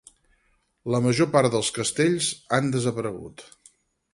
La 0.95 1.01
major 1.07 1.29
part 1.35 1.57
de 1.57 1.61
castells 1.75 2.31
han 2.59 2.73
desaparegut. 2.77 3.45